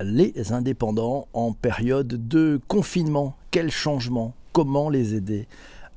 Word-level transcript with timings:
les 0.00 0.52
indépendants 0.52 1.28
en 1.32 1.52
période 1.52 2.28
de 2.28 2.60
confinement. 2.68 3.36
Quel 3.50 3.70
changement? 3.70 4.34
Comment 4.52 4.88
les 4.88 5.14
aider? 5.14 5.46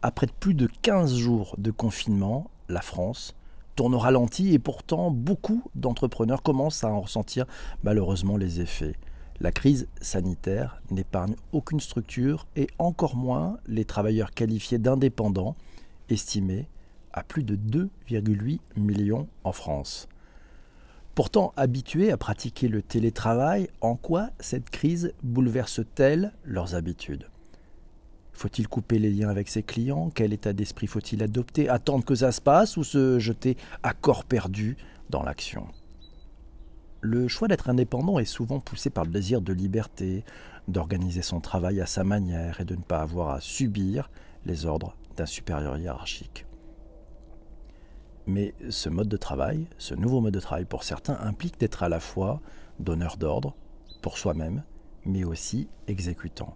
Après 0.02 0.28
plus 0.28 0.54
de 0.54 0.68
15 0.82 1.16
jours 1.16 1.56
de 1.58 1.72
confinement, 1.72 2.52
la 2.68 2.82
France 2.82 3.36
tourne 3.76 3.96
au 3.96 4.00
ralenti 4.00 4.54
et 4.54 4.60
pourtant 4.60 5.10
beaucoup 5.10 5.64
d'entrepreneurs 5.76 6.44
commencent 6.44 6.84
à 6.84 6.92
en 6.92 7.02
ressentir 7.02 7.46
malheureusement 7.84 8.38
les 8.38 8.60
effets. 8.60 8.96
La 9.40 9.52
crise 9.52 9.88
sanitaire 10.00 10.82
n'épargne 10.92 11.36
aucune 11.54 11.80
structure 11.80 12.46
et 12.56 12.68
encore 12.78 13.16
moins 13.16 13.58
les 13.68 13.86
travailleurs 13.86 14.32
qualifiés 14.32 14.78
d'indépendants, 14.78 15.56
estimés 16.10 16.68
à 17.14 17.24
plus 17.24 17.44
de 17.44 17.56
2,8 17.56 18.60
millions 18.76 19.28
en 19.44 19.52
France. 19.52 20.08
Pourtant 21.16 21.54
habitués 21.58 22.12
à 22.12 22.18
pratiquer 22.18 22.68
le 22.68 22.82
télétravail, 22.82 23.70
en 23.82 23.96
quoi 23.96 24.32
cette 24.40 24.72
crise 24.72 25.14
bouleverse-t-elle 25.22 26.34
leurs 26.44 26.74
habitudes? 26.74 27.28
Faut-il 28.32 28.68
couper 28.68 28.98
les 28.98 29.12
liens 29.12 29.30
avec 29.30 29.48
ses 29.48 29.62
clients? 29.62 30.10
Quel 30.10 30.34
état 30.34 30.54
d'esprit 30.54 30.88
faut-il 30.88 31.22
adopter? 31.22 31.70
Attendre 31.70 32.04
que 32.04 32.16
ça 32.16 32.32
se 32.32 32.42
passe 32.42 32.78
ou 32.78 32.84
se 32.84 33.20
jeter 33.20 33.58
à 33.84 33.94
corps 33.94 34.26
perdu 34.26 34.76
dans 35.12 35.22
l'action? 35.22 35.68
Le 37.02 37.28
choix 37.28 37.48
d'être 37.48 37.70
indépendant 37.70 38.18
est 38.18 38.26
souvent 38.26 38.60
poussé 38.60 38.90
par 38.90 39.06
le 39.06 39.12
désir 39.12 39.42
de 39.42 39.54
liberté, 39.54 40.24
d'organiser 40.68 41.22
son 41.22 41.42
travail 41.42 41.80
à 41.80 41.86
sa 41.86 42.04
manière 42.04 42.60
et 42.60 42.66
de 42.66 42.76
ne 42.76 42.82
pas 42.82 43.02
avoir 43.02 43.30
à 43.30 43.40
subir 43.40 44.10
les 44.48 44.66
ordres 44.66 44.96
d'un 45.16 45.28
supérieur 45.28 45.78
hiérarchique. 45.78 46.48
Mais 48.26 48.54
ce 48.70 48.90
mode 48.90 49.10
de 49.10 49.18
travail, 49.18 49.68
ce 49.78 49.96
nouveau 49.96 50.22
mode 50.22 50.34
de 50.34 50.40
travail 50.40 50.66
pour 50.66 50.84
certains, 50.84 51.18
implique 51.22 51.60
d'être 51.60 51.84
à 51.84 51.90
la 51.90 52.00
fois 52.00 52.42
donneur 52.80 53.18
d'ordre 53.18 53.56
pour 54.02 54.18
soi-même, 54.18 54.64
mais 55.06 55.24
aussi 55.24 55.68
exécutant. 55.88 56.56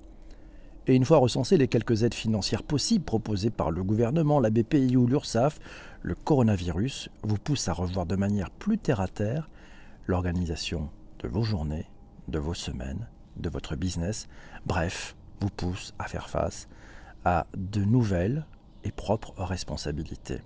Et 0.87 0.95
une 0.95 1.03
fois 1.03 1.17
recensées 1.17 1.57
les 1.57 1.67
quelques 1.67 2.03
aides 2.03 2.13
financières 2.13 2.63
possibles 2.63 3.03
proposées 3.03 3.49
par 3.49 3.71
le 3.71 3.83
gouvernement, 3.83 4.39
la 4.39 4.49
BPI 4.49 4.95
ou 4.95 5.05
l'URSSAF, 5.05 5.59
le 6.01 6.15
coronavirus 6.15 7.09
vous 7.23 7.37
pousse 7.37 7.67
à 7.67 7.73
revoir 7.73 8.05
de 8.05 8.15
manière 8.15 8.49
plus 8.49 8.77
terre 8.77 9.01
à 9.01 9.09
terre 9.09 9.49
l'organisation 10.05 10.89
de 11.19 11.27
vos 11.27 11.43
journées, 11.43 11.87
de 12.29 12.39
vos 12.39 12.53
semaines, 12.53 13.07
de 13.35 13.49
votre 13.49 13.75
business, 13.75 14.27
bref, 14.65 15.17
vous 15.41 15.49
pousse 15.49 15.93
à 15.99 16.05
faire 16.05 16.29
face 16.29 16.69
à 17.25 17.47
de 17.57 17.83
nouvelles 17.83 18.45
et 18.85 18.91
propres 18.91 19.33
responsabilités. 19.37 20.39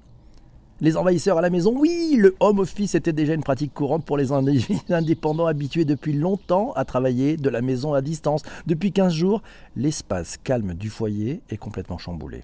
Les 0.84 0.98
envahisseurs 0.98 1.38
à 1.38 1.42
la 1.42 1.52
maison, 1.52 1.76
oui, 1.78 2.16
le 2.18 2.36
home 2.40 2.58
office 2.58 2.96
était 2.96 3.14
déjà 3.14 3.36
une 3.36 3.44
pratique 3.44 3.72
courante 3.72 4.04
pour 4.04 4.18
les 4.18 4.32
indépendants 4.90 5.46
habitués 5.46 5.86
depuis 5.86 6.12
longtemps 6.12 6.74
à 6.74 6.86
travailler 6.86 7.38
de 7.38 7.50
la 7.52 7.62
maison 7.62 7.94
à 7.94 8.02
distance. 8.02 8.42
Depuis 8.66 8.92
15 8.92 9.14
jours, 9.14 9.44
l'espace 9.76 10.38
calme 10.44 10.74
du 10.74 10.90
foyer 10.90 11.44
est 11.52 11.58
complètement 11.58 12.00
chamboulé. 12.00 12.44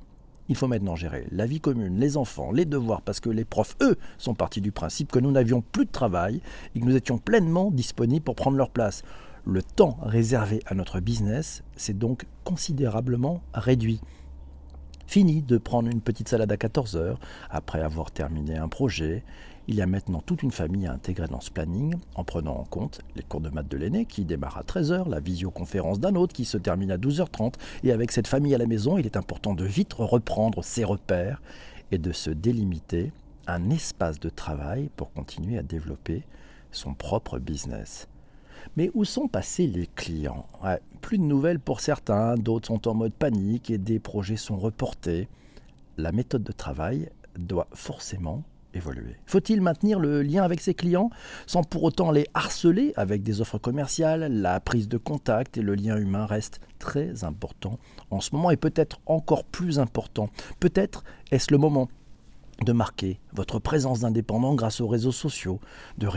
Il 0.49 0.55
faut 0.55 0.67
maintenant 0.67 0.95
gérer 0.95 1.25
la 1.31 1.47
vie 1.47 1.59
commune, 1.59 1.99
les 1.99 2.15
enfants, 2.15 2.51
les 2.51 2.65
devoirs, 2.65 3.01
parce 3.01 3.19
que 3.19 3.31
les 3.31 3.43
profs, 3.43 3.75
eux, 3.81 3.97
sont 4.19 4.35
partis 4.35 4.61
du 4.61 4.71
principe 4.71 5.11
que 5.11 5.17
nous 5.17 5.31
n'avions 5.31 5.61
plus 5.61 5.85
de 5.85 5.91
travail 5.91 6.39
et 6.75 6.79
que 6.79 6.85
nous 6.85 6.95
étions 6.95 7.17
pleinement 7.17 7.71
disponibles 7.71 8.23
pour 8.23 8.35
prendre 8.35 8.57
leur 8.57 8.69
place. 8.69 9.01
Le 9.45 9.63
temps 9.63 9.97
réservé 10.03 10.59
à 10.67 10.75
notre 10.75 10.99
business 10.99 11.63
s'est 11.75 11.93
donc 11.93 12.27
considérablement 12.43 13.41
réduit. 13.55 13.99
Fini 15.07 15.41
de 15.41 15.57
prendre 15.57 15.89
une 15.89 16.01
petite 16.01 16.27
salade 16.27 16.51
à 16.51 16.57
14 16.57 16.97
heures 16.97 17.19
après 17.49 17.81
avoir 17.81 18.11
terminé 18.11 18.57
un 18.57 18.67
projet. 18.67 19.23
Il 19.69 19.75
y 19.75 19.81
a 19.81 19.87
maintenant 19.87 20.19
toute 20.19 20.43
une 20.43 20.51
famille 20.51 20.85
à 20.85 20.91
intégrer 20.91 21.27
dans 21.27 21.39
ce 21.39 21.49
planning 21.49 21.95
en 22.15 22.25
prenant 22.25 22.57
en 22.57 22.65
compte 22.65 22.99
les 23.15 23.23
cours 23.23 23.39
de 23.39 23.49
maths 23.49 23.69
de 23.69 23.77
l'aîné 23.77 24.05
qui 24.05 24.25
démarrent 24.25 24.57
à 24.57 24.63
13h, 24.63 25.09
la 25.09 25.21
visioconférence 25.21 26.01
d'un 26.01 26.15
autre 26.15 26.33
qui 26.33 26.43
se 26.43 26.57
termine 26.57 26.91
à 26.91 26.97
12h30. 26.97 27.53
Et 27.83 27.93
avec 27.93 28.11
cette 28.11 28.27
famille 28.27 28.53
à 28.53 28.57
la 28.57 28.65
maison, 28.65 28.97
il 28.97 29.05
est 29.05 29.15
important 29.15 29.53
de 29.53 29.63
vite 29.63 29.93
reprendre 29.93 30.61
ses 30.61 30.83
repères 30.83 31.41
et 31.91 31.97
de 31.97 32.11
se 32.11 32.29
délimiter 32.29 33.13
un 33.47 33.69
espace 33.69 34.19
de 34.19 34.27
travail 34.27 34.89
pour 34.97 35.13
continuer 35.13 35.57
à 35.57 35.63
développer 35.63 36.23
son 36.71 36.93
propre 36.93 37.39
business. 37.39 38.09
Mais 38.75 38.91
où 38.93 39.05
sont 39.05 39.27
passés 39.27 39.67
les 39.67 39.87
clients? 39.87 40.45
Plus 41.01 41.17
de 41.17 41.23
nouvelles 41.23 41.59
pour 41.59 41.79
certains, 41.79 42.35
d'autres 42.35 42.67
sont 42.67 42.87
en 42.87 42.93
mode 42.93 43.13
panique 43.13 43.69
et 43.69 43.77
des 43.77 43.99
projets 43.99 44.37
sont 44.37 44.57
reportés. 44.57 45.27
La 45.97 46.11
méthode 46.11 46.43
de 46.43 46.51
travail 46.51 47.09
doit 47.37 47.67
forcément 47.73 48.43
évoluer. 48.73 49.15
Faut-il 49.25 49.61
maintenir 49.61 49.99
le 49.99 50.21
lien 50.21 50.43
avec 50.43 50.59
ses 50.59 50.73
clients 50.73 51.09
sans 51.47 51.63
pour 51.63 51.83
autant 51.83 52.11
les 52.11 52.27
harceler 52.33 52.93
avec 52.95 53.23
des 53.23 53.41
offres 53.41 53.57
commerciales? 53.57 54.31
La 54.31 54.59
prise 54.59 54.87
de 54.87 54.97
contact 54.97 55.57
et 55.57 55.61
le 55.61 55.73
lien 55.73 55.97
humain 55.97 56.25
restent 56.25 56.59
très 56.77 57.23
importants 57.23 57.79
en 58.11 58.21
ce 58.21 58.35
moment 58.35 58.51
et 58.51 58.57
peut-être 58.57 58.99
encore 59.05 59.43
plus 59.45 59.79
important. 59.79 60.29
Peut-être 60.59 61.03
est-ce 61.31 61.51
le 61.51 61.57
moment? 61.57 61.89
De 62.63 62.71
marquer 62.71 63.19
votre 63.33 63.59
présence 63.59 63.99
d'indépendant 63.99 64.55
grâce 64.55 64.81
aux 64.81 64.87
réseaux 64.87 65.11
sociaux, 65.11 65.59
de, 65.97 66.07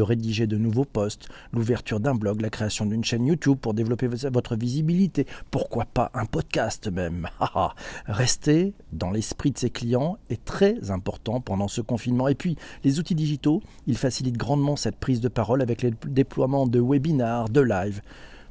rédiger 0.00 0.46
de 0.46 0.56
nouveaux 0.56 0.84
posts, 0.84 1.28
l'ouverture 1.52 2.00
d'un 2.00 2.14
blog, 2.14 2.40
la 2.40 2.50
création 2.50 2.86
d'une 2.86 3.04
chaîne 3.04 3.26
YouTube 3.26 3.58
pour 3.58 3.74
développer 3.74 4.06
votre 4.06 4.56
visibilité, 4.56 5.26
pourquoi 5.50 5.84
pas 5.84 6.10
un 6.14 6.24
podcast 6.24 6.90
même? 6.90 7.28
Rester 8.06 8.74
dans 8.92 9.10
l'esprit 9.10 9.50
de 9.50 9.58
ses 9.58 9.70
clients 9.70 10.18
est 10.30 10.44
très 10.44 10.90
important 10.90 11.40
pendant 11.40 11.68
ce 11.68 11.80
confinement. 11.80 12.28
Et 12.28 12.34
puis, 12.34 12.56
les 12.82 12.98
outils 12.98 13.14
digitaux, 13.14 13.62
ils 13.86 13.98
facilitent 13.98 14.38
grandement 14.38 14.76
cette 14.76 14.96
prise 14.96 15.20
de 15.20 15.28
parole 15.28 15.60
avec 15.60 15.82
le 15.82 15.92
déploiement 16.06 16.66
de 16.66 16.80
webinars, 16.80 17.48
de 17.48 17.60
live. 17.60 18.00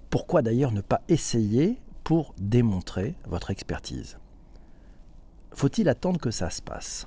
Pourquoi 0.10 0.42
d'ailleurs 0.44 0.72
ne 0.72 0.82
pas 0.82 1.02
essayer 1.10 1.80
pour 2.04 2.36
démontrer 2.38 3.16
votre 3.26 3.50
expertise? 3.50 4.18
Faut-il 5.54 5.90
attendre 5.90 6.20
que 6.20 6.32
ça 6.32 6.50
se 6.50 6.62
passe? 6.62 7.06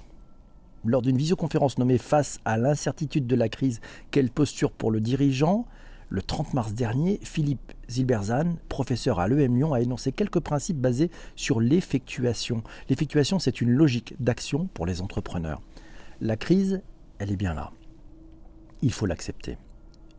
Lors 0.90 1.02
d'une 1.02 1.16
visioconférence 1.16 1.78
nommée 1.78 1.98
Face 1.98 2.38
à 2.44 2.56
l'incertitude 2.56 3.26
de 3.26 3.36
la 3.36 3.48
crise, 3.48 3.80
quelle 4.10 4.30
posture 4.30 4.72
pour 4.72 4.90
le 4.90 5.00
dirigeant? 5.00 5.66
Le 6.08 6.22
30 6.22 6.54
mars 6.54 6.72
dernier, 6.72 7.18
Philippe 7.22 7.72
Zilberzan, 7.90 8.56
professeur 8.68 9.18
à 9.18 9.26
l'EM 9.26 9.56
Lyon, 9.56 9.74
a 9.74 9.80
énoncé 9.80 10.12
quelques 10.12 10.38
principes 10.38 10.78
basés 10.78 11.10
sur 11.34 11.60
l'effectuation. 11.60 12.62
L'effectuation, 12.88 13.40
c'est 13.40 13.60
une 13.60 13.70
logique 13.70 14.14
d'action 14.20 14.68
pour 14.72 14.86
les 14.86 15.00
entrepreneurs. 15.00 15.60
La 16.20 16.36
crise, 16.36 16.80
elle 17.18 17.32
est 17.32 17.36
bien 17.36 17.54
là. 17.54 17.72
Il 18.82 18.92
faut 18.92 19.06
l'accepter. 19.06 19.58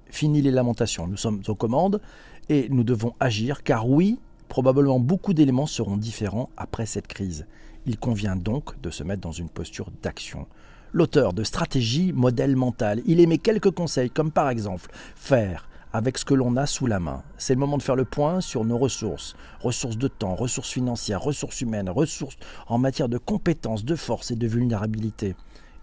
Fini 0.09 0.41
les 0.41 0.51
lamentations, 0.51 1.07
nous 1.07 1.17
sommes 1.17 1.41
aux 1.47 1.55
commandes 1.55 2.01
et 2.49 2.67
nous 2.69 2.83
devons 2.83 3.13
agir 3.19 3.63
car 3.63 3.87
oui, 3.87 4.19
probablement 4.49 4.99
beaucoup 4.99 5.33
d'éléments 5.33 5.67
seront 5.67 5.97
différents 5.97 6.49
après 6.57 6.85
cette 6.85 7.07
crise. 7.07 7.45
Il 7.87 7.97
convient 7.97 8.35
donc 8.35 8.79
de 8.81 8.89
se 8.89 9.01
mettre 9.03 9.21
dans 9.21 9.31
une 9.31 9.47
posture 9.47 9.91
d'action. 10.03 10.45
L'auteur 10.91 11.31
de 11.31 11.45
Stratégie 11.45 12.11
Modèle 12.11 12.57
Mental, 12.57 13.01
il 13.05 13.21
émet 13.21 13.37
quelques 13.37 13.71
conseils, 13.71 14.09
comme 14.09 14.29
par 14.29 14.49
exemple 14.49 14.91
faire 15.15 15.69
avec 15.93 16.17
ce 16.17 16.25
que 16.25 16.33
l'on 16.33 16.57
a 16.57 16.65
sous 16.65 16.85
la 16.85 16.99
main. 16.99 17.23
C'est 17.37 17.53
le 17.53 17.61
moment 17.61 17.77
de 17.77 17.81
faire 17.81 17.95
le 17.95 18.03
point 18.03 18.41
sur 18.41 18.65
nos 18.65 18.77
ressources, 18.77 19.37
ressources 19.61 19.97
de 19.97 20.09
temps, 20.09 20.35
ressources 20.35 20.71
financières, 20.71 21.21
ressources 21.21 21.61
humaines, 21.61 21.89
ressources 21.89 22.35
en 22.67 22.77
matière 22.77 23.07
de 23.07 23.17
compétences, 23.17 23.85
de 23.85 23.95
force 23.95 24.31
et 24.31 24.35
de 24.35 24.47
vulnérabilité. 24.47 25.35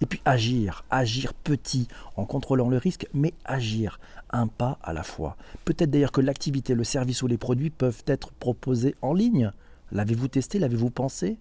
Et 0.03 0.07
puis 0.07 0.21
agir, 0.27 0.85
agir 0.91 1.33
petit, 1.33 1.89
en 2.17 2.27
contrôlant 2.27 2.69
le 2.69 2.77
risque, 2.77 3.09
mais 3.15 3.33
agir 3.47 3.99
un 4.31 4.47
pas 4.47 4.79
à 4.83 4.93
la 4.93 5.05
fois. 5.05 5.39
Peut-être 5.65 5.91
d'ailleurs 5.91 6.13
que 6.13 6.21
l'activité, 6.21 6.75
le 6.75 6.85
service 6.85 7.23
ou 7.23 7.29
les 7.29 7.39
produits 7.39 7.71
peuvent 7.71 8.03
être 8.07 8.31
proposés 8.33 8.95
en 9.01 9.15
ligne. 9.15 9.53
L'avez-vous 9.91 10.29
testé? 10.29 10.59
L'avez-vous 10.59 10.91
pensé? 10.91 11.39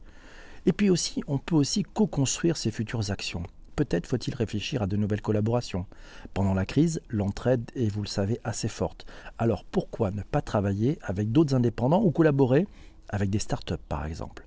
Et 0.65 0.73
puis 0.73 0.89
aussi, 0.89 1.21
on 1.27 1.37
peut 1.37 1.55
aussi 1.55 1.83
co-construire 1.83 2.57
ses 2.57 2.71
futures 2.71 3.11
actions. 3.11 3.43
Peut-être 3.75 4.07
faut-il 4.07 4.35
réfléchir 4.35 4.83
à 4.83 4.87
de 4.87 4.95
nouvelles 4.95 5.21
collaborations. 5.21 5.87
Pendant 6.33 6.53
la 6.53 6.65
crise, 6.65 7.01
l'entraide 7.09 7.71
est, 7.75 7.87
vous 7.87 8.03
le 8.03 8.07
savez, 8.07 8.39
assez 8.43 8.67
forte. 8.67 9.05
Alors 9.37 9.65
pourquoi 9.65 10.11
ne 10.11 10.21
pas 10.21 10.41
travailler 10.41 10.99
avec 11.01 11.31
d'autres 11.31 11.55
indépendants 11.55 12.03
ou 12.03 12.11
collaborer 12.11 12.67
avec 13.09 13.29
des 13.29 13.39
startups 13.39 13.73
par 13.89 14.05
exemple? 14.05 14.45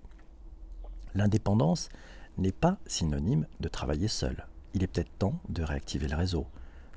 L'indépendance 1.14 1.88
n'est 2.38 2.52
pas 2.52 2.78
synonyme 2.86 3.46
de 3.60 3.69
travailler 3.69 4.08
seul. 4.08 4.46
Il 4.74 4.82
est 4.82 4.86
peut-être 4.86 5.19
temps 5.19 5.40
de 5.48 5.62
réactiver 5.62 6.06
le 6.06 6.16
réseau, 6.16 6.46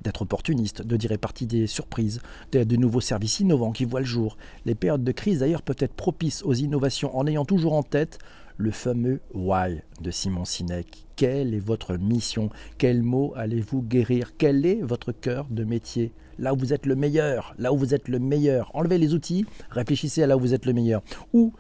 d'être 0.01 0.21
opportuniste, 0.21 0.81
de 0.81 0.97
dire 0.97 1.09
répartir 1.09 1.47
des 1.47 1.67
surprises, 1.67 2.21
de, 2.51 2.63
de 2.63 2.75
nouveaux 2.75 3.01
services 3.01 3.39
innovants 3.39 3.71
qui 3.71 3.85
voient 3.85 3.99
le 3.99 4.05
jour. 4.05 4.37
Les 4.65 4.75
périodes 4.75 5.03
de 5.03 5.11
crise 5.11 5.39
d'ailleurs 5.39 5.61
peuvent 5.61 5.75
être 5.79 5.93
propices 5.93 6.43
aux 6.43 6.53
innovations 6.53 7.15
en 7.17 7.27
ayant 7.27 7.45
toujours 7.45 7.73
en 7.73 7.83
tête 7.83 8.19
le 8.59 8.71
fameux 8.71 9.21
Why 9.33 9.81
de 10.01 10.11
Simon 10.11 10.43
Sinek. 10.43 11.05
Quelle 11.15 11.53
est 11.53 11.59
votre 11.59 11.95
mission? 11.95 12.49
Quel 12.77 13.03
mot 13.03 13.33
allez-vous 13.35 13.81
guérir? 13.81 14.33
Quel 14.37 14.65
est 14.65 14.81
votre 14.81 15.13
cœur 15.13 15.47
de 15.49 15.63
métier? 15.63 16.11
Là 16.37 16.53
où 16.53 16.57
vous 16.57 16.73
êtes 16.73 16.85
le 16.85 16.95
meilleur, 16.95 17.55
là 17.57 17.73
où 17.73 17.77
vous 17.77 17.93
êtes 17.93 18.09
le 18.09 18.19
meilleur. 18.19 18.69
Enlevez 18.73 18.97
les 18.97 19.13
outils, 19.13 19.45
réfléchissez 19.71 20.23
à 20.23 20.27
là 20.27 20.37
où 20.37 20.41
vous 20.41 20.53
êtes 20.53 20.65
le 20.65 20.73
meilleur. 20.73 21.01
Où 21.33 21.53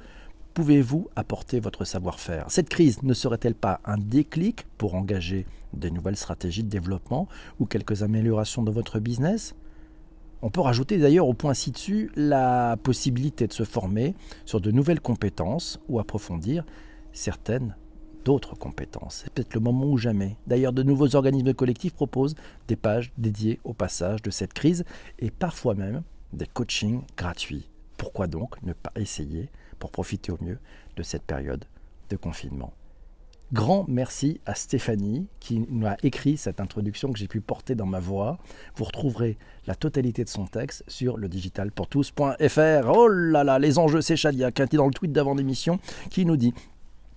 pouvez-vous 0.59 1.07
apporter 1.15 1.61
votre 1.61 1.85
savoir-faire? 1.85 2.43
Cette 2.49 2.67
crise 2.67 3.01
ne 3.01 3.13
serait-elle 3.13 3.55
pas 3.55 3.79
un 3.85 3.97
déclic 3.97 4.65
pour 4.77 4.95
engager 4.95 5.45
des 5.71 5.89
nouvelles 5.89 6.17
stratégies 6.17 6.65
de 6.65 6.69
développement 6.69 7.29
ou 7.61 7.65
quelques 7.65 8.03
améliorations 8.03 8.61
dans 8.61 8.73
votre 8.73 8.99
business? 8.99 9.55
On 10.41 10.49
peut 10.49 10.59
rajouter 10.59 10.97
d'ailleurs 10.97 11.29
au 11.29 11.33
point 11.33 11.53
ci-dessus 11.53 12.11
la 12.17 12.75
possibilité 12.75 13.47
de 13.47 13.53
se 13.53 13.63
former 13.63 14.15
sur 14.43 14.59
de 14.59 14.69
nouvelles 14.69 14.99
compétences 14.99 15.79
ou 15.87 15.97
approfondir 15.97 16.65
certaines 17.13 17.77
d'autres 18.25 18.57
compétences. 18.57 19.21
C'est 19.23 19.31
peut-être 19.31 19.53
le 19.53 19.61
moment 19.61 19.85
ou 19.85 19.97
jamais. 19.97 20.35
D'ailleurs, 20.45 20.73
de 20.73 20.83
nouveaux 20.83 21.15
organismes 21.15 21.53
collectifs 21.53 21.93
proposent 21.93 22.35
des 22.67 22.75
pages 22.75 23.13
dédiées 23.17 23.61
au 23.63 23.71
passage 23.71 24.21
de 24.23 24.29
cette 24.29 24.51
crise 24.51 24.83
et 25.19 25.31
parfois 25.31 25.73
même 25.73 26.03
des 26.33 26.47
coachings 26.47 27.03
gratuits. 27.15 27.69
Pourquoi 27.97 28.27
donc 28.27 28.61
ne 28.63 28.73
pas 28.73 28.91
essayer 28.97 29.49
pour 29.79 29.91
profiter 29.91 30.31
au 30.31 30.37
mieux 30.41 30.59
de 30.95 31.03
cette 31.03 31.23
période 31.23 31.65
de 32.09 32.15
confinement 32.15 32.73
Grand 33.51 33.85
merci 33.87 34.39
à 34.45 34.53
Stéphanie 34.53 35.25
qui 35.39 35.65
nous 35.67 35.87
a 35.87 35.97
écrit 36.03 36.37
cette 36.37 36.61
introduction 36.61 37.11
que 37.11 37.17
j'ai 37.17 37.27
pu 37.27 37.41
porter 37.41 37.73
dans 37.73 37.87
ma 37.87 37.99
voix. 37.99 38.37
Vous 38.75 38.83
retrouverez 38.83 39.39
la 39.65 39.73
totalité 39.73 40.23
de 40.23 40.29
son 40.29 40.45
texte 40.45 40.83
sur 40.87 41.17
le 41.17 41.27
digitalpourtous.fr. 41.27 42.91
Oh 42.93 43.07
là 43.07 43.43
là, 43.43 43.57
les 43.57 43.79
enjeux, 43.79 44.01
c'est 44.01 44.15
Chadia 44.15 44.51
qui 44.51 44.77
dans 44.77 44.85
le 44.85 44.93
tweet 44.93 45.11
d'avant 45.11 45.33
l'émission 45.33 45.79
qui 46.11 46.27
nous 46.27 46.37
dit 46.37 46.53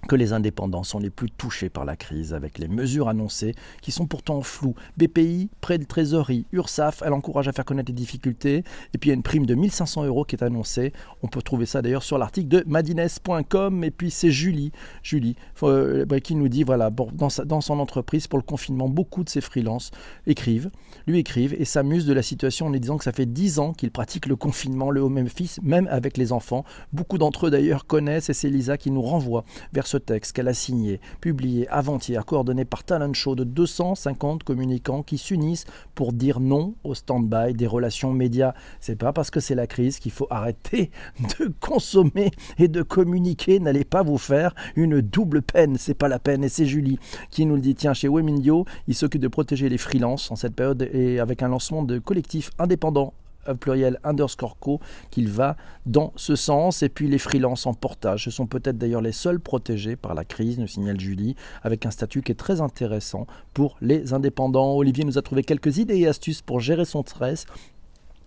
que 0.08 0.16
les 0.16 0.32
indépendants 0.32 0.82
sont 0.82 0.99
les 0.99 1.10
plus 1.10 1.31
touchés 1.31 1.69
par 1.69 1.84
la 1.84 1.96
crise, 1.96 2.34
avec 2.34 2.58
les 2.58 2.69
mesures 2.69 3.08
annoncées 3.08 3.54
qui 3.82 3.93
sont 3.93 4.06
pourtant 4.06 4.40
floues. 4.43 4.75
BPI, 4.96 5.49
prêt 5.60 5.78
de 5.78 5.84
trésorerie, 5.84 6.44
URSAF, 6.52 7.02
elle 7.06 7.12
encourage 7.12 7.46
à 7.46 7.52
faire 7.52 7.64
connaître 7.64 7.90
les 7.90 7.94
difficultés. 7.94 8.64
Et 8.94 8.99
puis 8.99 9.08
il 9.08 9.12
y 9.12 9.12
a 9.12 9.14
une 9.14 9.22
prime 9.22 9.46
de 9.46 9.54
1500 9.54 10.04
euros 10.04 10.25
qui 10.25 10.34
est 10.34 10.43
annoncée. 10.43 10.93
On 11.22 11.28
peut 11.28 11.40
trouver 11.43 11.66
ça 11.66 11.82
d'ailleurs 11.82 12.02
sur 12.02 12.19
l'article 12.19 12.49
de 12.49 12.64
madines.com. 12.66 13.84
Et 13.84 13.90
puis 13.90 14.10
c'est 14.10 14.31
Julie, 14.31 14.72
Julie 15.02 15.37
euh, 15.62 16.05
bah, 16.05 16.20
qui 16.20 16.34
nous 16.34 16.48
dit 16.48 16.64
voilà, 16.64 16.90
dans, 16.90 17.60
son 17.60 17.78
entreprise, 17.78 18.26
pour 18.26 18.38
le 18.38 18.44
confinement, 18.44 18.88
beaucoup 18.88 19.22
de 19.22 19.28
ses 19.28 19.40
freelances 19.40 19.93
écrivent, 20.26 20.70
lui 21.06 21.19
écrivent 21.19 21.55
et 21.55 21.64
s'amusent 21.64 22.06
de 22.06 22.12
la 22.12 22.22
situation 22.22 22.66
en 22.66 22.70
lui 22.70 22.81
disant 22.81 22.98
que 22.98 23.05
ça 23.05 23.12
fait 23.12 23.26
10 23.26 23.60
ans 23.60 23.72
qu'ils 23.72 23.93
pratiquent 23.93 24.26
le 24.26 24.37
confinement, 24.37 24.90
le 24.90 25.00
home 25.00 25.19
office, 25.19 25.60
même 25.62 25.87
avec 25.90 26.16
les 26.16 26.32
enfants. 26.32 26.64
Beaucoup 26.93 27.19
d'entre 27.19 27.46
eux 27.46 27.50
d'ailleurs 27.50 27.87
connaissent 27.87 28.31
et 28.31 28.34
c'est 28.34 28.50
Lisa 28.50 28.76
qui 28.76 28.90
nous 28.90 29.02
renvoie 29.02 29.44
vers 29.72 29.87
ce 29.92 29.98
texte 29.98 30.34
qu'elle 30.34 30.48
a 30.48 30.54
signé, 30.54 31.00
publié 31.20 31.68
avant-hier, 31.68 32.24
coordonné 32.24 32.64
par 32.64 32.82
Talent 32.82 33.12
Show 33.12 33.34
de 33.34 33.44
250 33.44 34.42
communicants 34.42 35.02
qui 35.02 35.18
s'unissent 35.18 35.66
pour 35.94 36.14
dire 36.14 36.40
non 36.40 36.74
au 36.82 36.94
stand-by 36.94 37.52
des 37.52 37.66
relations 37.66 38.10
médias. 38.10 38.54
C'est 38.80 38.96
pas 38.96 39.12
parce 39.12 39.30
que 39.30 39.38
c'est 39.38 39.54
la 39.54 39.66
crise 39.66 39.98
qu'il 39.98 40.12
faut 40.12 40.26
arrêter 40.30 40.90
de 41.38 41.52
consommer 41.60 42.30
et 42.58 42.68
de 42.68 42.80
communiquer. 42.80 43.60
N'allez 43.60 43.84
pas 43.84 44.02
vous 44.02 44.16
faire 44.16 44.54
une 44.76 45.02
double 45.02 45.42
peine. 45.42 45.76
C'est 45.76 45.92
pas 45.92 46.08
la 46.08 46.18
peine. 46.18 46.42
Et 46.42 46.48
c'est 46.48 46.64
Julie 46.64 46.98
qui 47.30 47.44
nous 47.44 47.56
le 47.56 47.60
dit. 47.60 47.74
Tiens, 47.74 47.92
chez 47.92 48.08
Wemindio, 48.08 48.64
il 48.88 48.94
s'occupe 48.94 49.20
de 49.20 49.28
protéger 49.28 49.68
les 49.68 49.78
freelances 49.78 50.30
en 50.30 50.36
cette 50.36 50.54
période 50.54 50.88
et 50.90 51.20
avec 51.20 51.42
un 51.42 51.48
lancement 51.48 51.82
de 51.82 51.98
collectifs 51.98 52.50
indépendants 52.58 53.12
pluriel 53.60 53.98
underscore 54.04 54.58
co 54.58 54.80
qu'il 55.10 55.28
va 55.28 55.56
dans 55.86 56.12
ce 56.16 56.36
sens. 56.36 56.82
Et 56.82 56.88
puis 56.88 57.08
les 57.08 57.18
freelances 57.18 57.66
en 57.66 57.74
portage, 57.74 58.24
ce 58.24 58.30
sont 58.30 58.46
peut-être 58.46 58.78
d'ailleurs 58.78 59.02
les 59.02 59.12
seuls 59.12 59.40
protégés 59.40 59.96
par 59.96 60.14
la 60.14 60.24
crise, 60.24 60.58
nous 60.58 60.66
signale 60.66 61.00
Julie, 61.00 61.36
avec 61.62 61.86
un 61.86 61.90
statut 61.90 62.22
qui 62.22 62.32
est 62.32 62.36
très 62.36 62.60
intéressant 62.60 63.26
pour 63.54 63.76
les 63.80 64.12
indépendants. 64.12 64.76
Olivier 64.76 65.04
nous 65.04 65.18
a 65.18 65.22
trouvé 65.22 65.42
quelques 65.42 65.78
idées 65.78 65.98
et 65.98 66.06
astuces 66.06 66.42
pour 66.42 66.60
gérer 66.60 66.84
son 66.84 67.02
stress 67.02 67.46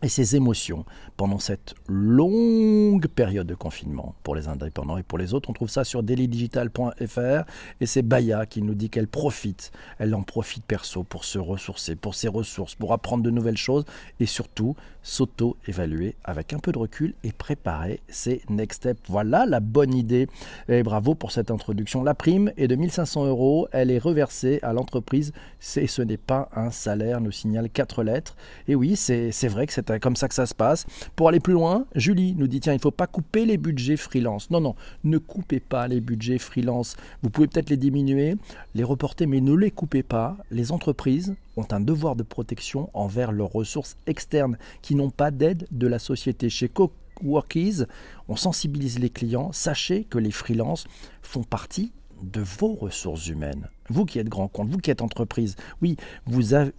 ses 0.10 0.36
émotions 0.36 0.86
pendant 1.18 1.40
cette 1.40 1.76
longue 1.88 3.08
période 3.08 3.48
de 3.48 3.56
confinement 3.56 4.16
pour 4.24 4.36
les 4.36 4.48
indépendants 4.48 4.98
et 4.98 5.04
pour 5.04 5.18
les 5.18 5.34
autres. 5.34 5.50
On 5.50 5.54
trouve 5.54 5.70
ça 5.70 5.84
sur 5.84 6.04
dailydigital.fr 6.04 7.46
et 7.82 7.86
c'est 7.86 8.02
Baya 8.02 8.46
qui 8.46 8.62
nous 8.62 8.76
dit 8.76 8.90
qu'elle 8.90 9.08
profite, 9.08 9.72
elle 10.00 10.14
en 10.16 10.24
profite 10.24 10.66
perso 10.66 11.04
pour 11.04 11.26
se 11.26 11.40
ressourcer, 11.40 11.96
pour 11.96 12.16
ses 12.16 12.28
ressources, 12.28 12.76
pour 12.76 12.94
apprendre 12.94 13.24
de 13.24 13.32
nouvelles 13.32 13.58
choses 13.58 13.86
et 14.20 14.26
surtout 14.26 14.76
s'auto-évaluer 15.06 16.16
avec 16.24 16.52
un 16.52 16.60
peu 16.60 16.72
de 16.72 16.80
recul 16.80 17.14
et 17.24 17.32
préparer 17.32 18.02
ses 18.10 18.42
next 18.50 18.82
steps. 18.82 19.02
Voilà 19.08 19.46
la 19.46 19.60
bonne 19.60 19.94
idée. 19.94 20.28
Et 20.68 20.82
bravo 20.84 21.14
pour 21.14 21.32
cette 21.32 21.52
introduction. 21.52 22.04
La 22.04 22.16
prime 22.16 22.52
est 22.58 22.68
de 22.68 22.76
1500 22.76 23.26
euros. 23.26 23.68
Elle 23.72 23.92
est 23.92 24.00
reversée 24.00 24.60
à 24.64 24.74
l'entreprise. 24.74 25.32
Et 25.76 25.88
ce 25.88 26.02
n'est 26.02 26.18
pas 26.18 26.50
un 26.56 26.72
salaire, 26.72 27.22
nous 27.22 27.32
signale 27.32 27.70
quatre 27.70 28.04
lettres. 28.04 28.36
Et 28.68 28.74
oui, 28.74 28.96
c'est 28.96 29.48
vrai 29.48 29.68
que 29.68 29.74
c'est 29.74 29.92
comme 30.00 30.16
ça 30.16 30.28
que 30.28 30.34
ça 30.34 30.46
se 30.46 30.54
passe. 30.54 30.86
Pour 31.16 31.30
aller 31.30 31.40
plus 31.40 31.54
loin, 31.54 31.86
Julie 31.96 32.36
nous 32.38 32.48
dit 32.48 32.60
tiens, 32.60 32.74
il 32.74 32.78
ne 32.78 32.82
faut 32.82 32.92
pas 32.92 33.08
couper 33.08 33.46
les 33.46 33.58
budgets 33.58 33.98
freelance. 33.98 34.50
Non, 34.50 34.62
non, 34.62 34.76
ne 35.04 35.18
coupez 35.18 35.60
pas 35.60 35.88
les 35.88 36.02
budgets 36.02 36.38
freelance. 36.38 36.96
Vous 37.24 37.30
pouvez 37.30 37.48
peut-être 37.48 37.70
les 37.70 37.78
diminuer, 37.78 38.36
les 38.74 38.84
reporter, 38.84 39.26
mais 39.26 39.42
ne 39.42 39.54
les 39.54 39.72
coupez 39.72 40.04
pas. 40.04 40.38
Les 40.52 40.72
entreprises 40.72 41.36
ont 41.58 41.68
un 41.72 41.80
devoir 41.80 42.16
de 42.16 42.24
protection 42.24 42.90
envers 42.94 43.32
leurs 43.32 43.52
ressources 43.52 43.98
externes 44.08 44.58
qui 44.82 44.96
n'ont 44.96 45.10
pas 45.12 45.32
d'aide 45.32 45.68
de 45.72 45.88
la 45.88 46.00
société. 46.00 46.50
Chez 46.50 46.70
Coworkies, 46.70 47.84
on 48.28 48.36
sensibilise 48.36 49.00
les 49.00 49.10
clients. 49.10 49.52
Sachez 49.52 50.04
que 50.04 50.18
les 50.18 50.32
freelances 50.32 50.86
font 51.22 51.44
partie 51.44 51.92
de 52.22 52.42
vos 52.42 52.74
ressources 52.74 53.28
humaines. 53.28 53.70
Vous 53.90 54.06
qui 54.06 54.20
êtes 54.20 54.30
grand 54.30 54.48
compte, 54.48 54.70
vous 54.70 54.80
qui 54.80 54.92
êtes 54.92 55.02
entreprise, 55.02 55.56
oui, 55.82 55.96
vous, 56.26 56.56
êtes, 56.56 56.74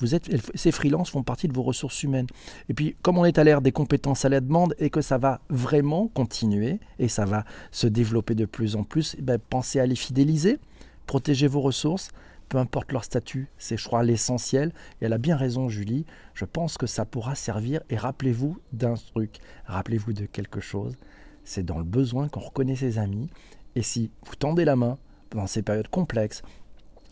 ces 0.54 0.72
freelances 0.72 1.10
font 1.10 1.22
partie 1.22 1.48
de 1.48 1.52
vos 1.52 1.62
ressources 1.62 2.02
humaines. 2.02 2.26
Et 2.68 2.74
puis, 2.74 2.96
comme 3.02 3.18
on 3.18 3.24
est 3.24 3.38
à 3.38 3.44
l'ère 3.44 3.62
des 3.62 3.72
compétences 3.72 4.24
à 4.24 4.28
la 4.28 4.40
demande 4.40 4.74
et 4.78 4.90
que 4.90 5.00
ça 5.00 5.18
va 5.18 5.40
vraiment 5.48 6.08
continuer 6.08 6.80
et 6.98 7.08
ça 7.08 7.24
va 7.24 7.44
se 7.70 7.86
développer 7.86 8.34
de 8.34 8.44
plus 8.44 8.76
en 8.76 8.82
plus, 8.82 9.14
eh 9.18 9.22
ben, 9.22 9.38
pensez 9.38 9.78
à 9.78 9.86
les 9.86 9.96
fidéliser, 9.96 10.58
protégez 11.06 11.46
vos 11.46 11.60
ressources, 11.60 12.10
peu 12.48 12.58
importe 12.58 12.92
leur 12.92 13.04
statut, 13.04 13.48
c'est, 13.58 13.76
je 13.76 13.84
crois, 13.84 14.04
l'essentiel. 14.04 14.72
Et 15.00 15.06
elle 15.06 15.12
a 15.12 15.18
bien 15.18 15.36
raison, 15.36 15.68
Julie. 15.68 16.06
Je 16.34 16.44
pense 16.44 16.78
que 16.78 16.86
ça 16.86 17.04
pourra 17.04 17.34
servir. 17.34 17.80
Et 17.90 17.96
rappelez-vous 17.96 18.58
d'un 18.72 18.94
truc, 18.94 19.40
rappelez-vous 19.66 20.12
de 20.12 20.26
quelque 20.26 20.60
chose. 20.60 20.96
C'est 21.44 21.64
dans 21.64 21.78
le 21.78 21.84
besoin 21.84 22.28
qu'on 22.28 22.40
reconnaît 22.40 22.76
ses 22.76 22.98
amis. 22.98 23.28
Et 23.74 23.82
si 23.82 24.10
vous 24.24 24.36
tendez 24.36 24.64
la 24.64 24.76
main 24.76 24.98
dans 25.31 25.46
ces 25.46 25.62
périodes 25.62 25.88
complexes 25.88 26.43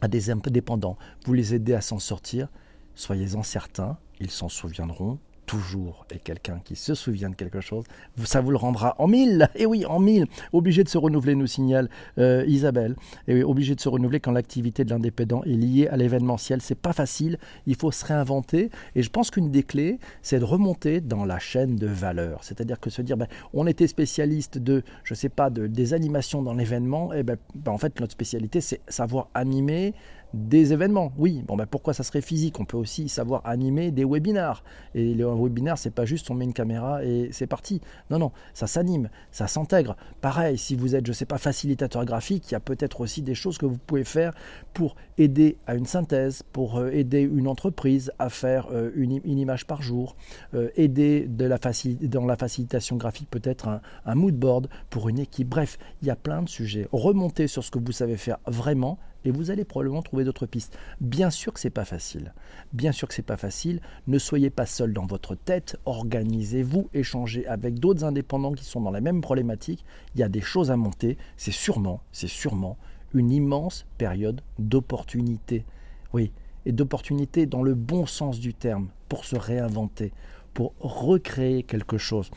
à 0.01 0.09
des 0.09 0.31
indépendants, 0.31 0.99
vous 1.25 1.33
les 1.33 1.55
aidez 1.55 1.75
à 1.75 1.81
s'en 1.81 1.99
sortir, 1.99 2.49
soyez-en 2.95 3.43
certains, 3.43 3.99
ils 4.21 4.31
s'en 4.31 4.49
souviendront 4.49 5.19
toujours 5.47 6.07
et 6.11 6.19
quelqu'un 6.19 6.61
qui 6.65 6.77
se 6.77 6.95
souvient 6.95 7.31
de 7.31 7.35
quelque 7.35 7.61
chose, 7.61 7.85
ça 8.25 8.41
vous 8.41 8.51
le 8.51 8.57
rendra 8.57 8.95
en 8.99 9.07
mille. 9.07 9.49
Et 9.55 9.67
oui, 9.67 9.85
en 9.87 10.01
mille. 10.01 10.27
Obligé 10.53 10.85
de 10.85 10.89
se 10.89 10.99
renouveler, 10.99 11.35
nous 11.35 11.47
signale 11.47 11.89
euh, 12.19 12.45
Isabelle. 12.47 12.97
Et 13.29 13.43
obligé 13.43 13.75
de 13.75 13.81
se 13.81 13.89
renouveler 13.89 14.21
quand 14.21 14.33
l'activité 14.33 14.85
de 14.85 14.91
l'indépendant 14.91 15.43
est 15.45 15.51
liée 15.51 15.89
à 15.89 15.97
l'événementiel. 15.97 16.61
C'est 16.61 16.75
pas 16.75 16.93
facile. 16.93 17.39
Il 17.67 17.77
faut 17.77 17.91
se 17.91 18.05
réinventer. 18.05 18.71
Et 18.95 19.03
je 19.03 19.11
pense 19.11 19.31
qu'une 19.31 19.51
des 19.51 19.63
clés, 19.63 19.99
c'est 20.23 20.39
de 20.39 20.45
remonter 20.45 21.01
dans 21.01 21.25
la 21.25 21.39
chaîne 21.39 21.77
de 21.77 21.87
valeur. 21.87 22.43
C'est-à-dire 22.43 22.81
que 22.81 22.91
se 22.91 23.03
dire, 23.03 23.17
ben, 23.17 23.29
on 23.53 23.67
était 23.67 23.87
spécialiste 23.87 24.59
de, 24.59 24.83
je 25.05 25.15
sais 25.15 25.29
pas, 25.29 25.51
de, 25.51 25.67
des 25.67 25.95
animations 25.95 26.43
dans 26.43 26.55
l'événement. 26.55 27.13
Et 27.13 27.23
ben, 27.23 27.37
ben, 27.55 27.73
en 27.73 27.79
fait, 27.79 28.01
notre 28.01 28.13
spécialité, 28.13 28.61
c'est 28.61 28.81
savoir 28.89 29.29
animer, 29.35 29.95
des 30.35 30.73
événements. 30.73 31.13
Oui, 31.17 31.43
bon 31.47 31.57
ben 31.57 31.67
pourquoi 31.67 31.95
ça 31.95 32.03
serait 32.03 32.21
physique? 32.21 32.61
On 32.61 32.65
peut 32.65 32.77
aussi 32.77 33.09
savoir 33.09 33.41
animer 33.45 33.91
des 33.91 34.05
webinars. 34.05 34.65
Et 34.95 35.15
le 35.15 35.27
webinaire, 35.27 35.79
c'est 35.79 35.95
pas 35.95 36.05
juste 36.05 36.31
on 36.31 36.35
met 36.35 36.45
une 36.45 36.53
caméra 36.53 37.05
et 37.05 37.29
c'est 37.33 37.47
parti. 37.47 37.81
Non, 38.11 38.19
non, 38.19 38.33
ça 38.53 38.67
s'anime, 38.67 39.09
ça 39.31 39.47
s'intègre. 39.47 39.97
Pareil, 40.21 40.59
si 40.59 40.75
vous 40.75 40.95
êtes, 40.95 41.07
je 41.07 41.13
sais 41.13 41.25
pas, 41.25 41.39
facilitateur 41.39 42.05
graphique, 42.05 42.51
il 42.51 42.55
y 42.55 42.57
a 42.57 42.61
peut-être 42.61 43.01
aussi 43.01 43.23
des 43.23 43.35
choses 43.35 43.59
que 43.59 43.67
vous 43.67 43.79
pouvez 43.79 44.05
faire 44.05 44.33
pour 44.73 44.97
aider 45.19 45.57
à 45.67 45.75
une 45.75 45.87
synthèse, 45.87 46.43
pour 46.53 46.79
euh, 46.79 46.91
aider 46.91 47.23
une 47.23 47.47
entreprise 47.47 48.13
à 48.19 48.29
faire 48.29 48.69
euh, 48.73 48.91
une, 48.95 49.21
image 49.25 49.67
par 49.67 49.83
jour, 49.83 50.17
euh, 50.55 50.69
aider 50.77 51.29
dans 51.29 52.27
la 52.27 52.37
facilitation 52.37 52.97
graphique 52.97 53.29
peut-être 53.31 53.69
un, 53.69 53.81
un 54.05 54.15
mood 54.15 54.35
board 54.35 54.69
pour 54.91 55.09
une 55.09 55.19
équipe. 55.19 55.49
Bref, 55.49 55.79
il 56.03 56.09
y 56.09 56.11
a 56.11 56.17
plein 56.17 56.43
de 56.43 56.49
sujets. 56.49 56.89
Remontez 56.93 57.47
sur 57.47 57.63
ce 57.63 57.71
que 57.71 57.79
vous 57.79 57.93
savez 57.93 58.17
faire 58.17 58.39
vraiment 58.47 58.99
et 59.25 59.31
vous 59.31 59.51
allez 59.51 59.65
probablement 59.65 60.03
trouver 60.03 60.25
d'autres 60.25 60.47
pistes. 60.47 60.79
Bien 61.01 61.31
sûr 61.31 61.53
que 61.53 61.61
c'est 61.61 61.71
pas 61.71 61.85
facile. 61.85 62.35
Bien 62.73 62.93
sûr 62.93 63.09
que 63.09 63.15
c'est 63.15 63.23
pas 63.23 63.37
facile. 63.37 63.81
Ne 64.07 64.19
soyez 64.19 64.51
pas 64.51 64.67
seul 64.67 64.93
dans 64.93 65.07
votre 65.07 65.35
tête. 65.35 65.77
Organisez-vous, 65.87 66.89
échangez 66.93 67.47
avec 67.47 67.79
d'autres 67.79 68.05
indépendants 68.05 68.53
qui 68.53 68.65
sont 68.65 68.81
dans 68.81 68.91
la 68.91 69.01
même 69.01 69.21
problématique. 69.21 69.85
Il 70.15 70.21
y 70.21 70.25
a 70.25 70.29
des 70.29 70.41
choses 70.41 70.71
à 70.71 70.77
monter. 70.77 71.17
C'est 71.37 71.53
sûrement, 71.53 72.03
c'est 72.13 72.29
sûrement 72.29 72.77
une 73.15 73.31
immense 73.31 73.87
période 73.97 74.43
d'opportunité. 74.59 75.65
Oui, 76.13 76.33
et 76.67 76.73
d'opportunité 76.73 77.47
dans 77.47 77.63
le 77.63 77.75
bon 77.75 78.07
sens 78.07 78.41
du 78.41 78.55
terme, 78.55 78.89
pour 79.09 79.25
se 79.25 79.37
réinventer, 79.37 80.13
pour 80.53 80.73
recréer 80.81 81.63
quelque 81.63 81.99
chose. 81.99 82.31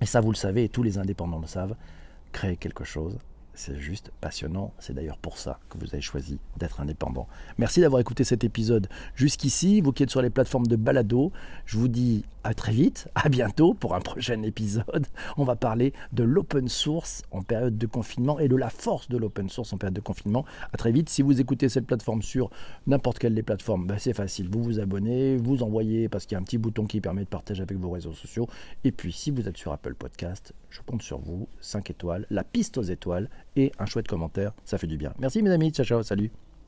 Et 0.00 0.06
ça, 0.06 0.20
vous 0.20 0.30
le 0.30 0.36
savez, 0.36 0.64
et 0.64 0.68
tous 0.68 0.82
les 0.82 0.98
indépendants 0.98 1.38
le 1.38 1.46
savent, 1.46 1.76
créer 2.32 2.56
quelque 2.56 2.84
chose, 2.84 3.18
c'est 3.54 3.78
juste 3.78 4.10
passionnant. 4.20 4.72
C'est 4.78 4.94
d'ailleurs 4.94 5.18
pour 5.18 5.38
ça 5.38 5.60
que 5.68 5.78
vous 5.78 5.86
avez 5.92 6.00
choisi 6.00 6.38
d'être 6.58 6.80
indépendant. 6.80 7.28
Merci 7.58 7.80
d'avoir 7.80 8.00
écouté 8.00 8.24
cet 8.24 8.44
épisode 8.44 8.88
jusqu'ici. 9.14 9.80
Vous 9.80 9.92
qui 9.92 10.02
êtes 10.02 10.10
sur 10.10 10.22
les 10.22 10.30
plateformes 10.30 10.66
de 10.66 10.76
balado, 10.76 11.32
je 11.64 11.78
vous 11.78 11.88
dis 11.88 12.24
à 12.42 12.52
très 12.52 12.72
vite, 12.72 13.08
à 13.14 13.28
bientôt 13.28 13.74
pour 13.74 13.94
un 13.94 14.00
prochain 14.00 14.42
épisode. 14.42 15.06
On 15.36 15.44
va 15.44 15.56
parler 15.56 15.92
de 16.12 16.24
l'open 16.24 16.68
source 16.68 17.22
en 17.30 17.42
période 17.42 17.78
de 17.78 17.86
confinement 17.86 18.38
et 18.38 18.48
de 18.48 18.56
la 18.56 18.70
force 18.70 19.08
de 19.08 19.16
l'open 19.16 19.48
source 19.48 19.72
en 19.72 19.78
période 19.78 19.94
de 19.94 20.00
confinement. 20.00 20.44
À 20.72 20.76
très 20.76 20.92
vite. 20.92 21.08
Si 21.08 21.22
vous 21.22 21.40
écoutez 21.40 21.68
cette 21.68 21.86
plateforme 21.86 22.22
sur 22.22 22.50
n'importe 22.86 23.18
quelle 23.18 23.34
des 23.34 23.42
plateformes, 23.42 23.86
ben, 23.86 23.98
c'est 23.98 24.14
facile. 24.14 24.48
Vous 24.50 24.62
vous 24.62 24.80
abonnez, 24.80 25.36
vous 25.36 25.62
envoyez 25.62 26.08
parce 26.08 26.26
qu'il 26.26 26.34
y 26.34 26.38
a 26.38 26.40
un 26.40 26.44
petit 26.44 26.58
bouton 26.58 26.86
qui 26.86 27.00
permet 27.00 27.24
de 27.24 27.28
partager 27.28 27.62
avec 27.62 27.78
vos 27.78 27.90
réseaux 27.90 28.12
sociaux. 28.12 28.48
Et 28.84 28.92
puis 28.92 29.12
si 29.12 29.30
vous 29.30 29.48
êtes 29.48 29.56
sur 29.56 29.72
Apple 29.72 29.94
Podcast, 29.94 30.52
je 30.70 30.80
compte 30.82 31.02
sur 31.02 31.18
vous. 31.18 31.48
5 31.60 31.90
étoiles, 31.90 32.26
la 32.30 32.44
piste 32.44 32.78
aux 32.78 32.82
étoiles 32.82 33.30
et 33.56 33.72
un 33.78 33.86
chouette 33.86 34.08
commentaire. 34.08 34.52
Ça 34.64 34.78
fait 34.78 34.86
du 34.86 34.96
bien. 34.96 35.12
Merci 35.18 35.42
mes 35.42 35.50
amis. 35.50 35.70
Ciao, 35.72 35.84
ciao. 35.84 36.02
Salut. 36.02 36.30